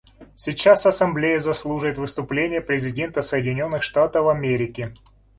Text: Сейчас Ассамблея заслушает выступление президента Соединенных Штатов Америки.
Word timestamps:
Сейчас 0.33 0.87
Ассамблея 0.87 1.37
заслушает 1.37 1.99
выступление 1.99 2.59
президента 2.59 3.21
Соединенных 3.21 3.83
Штатов 3.83 4.29
Америки. 4.29 4.91